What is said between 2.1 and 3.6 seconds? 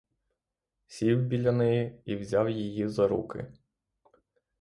взяв її за руки.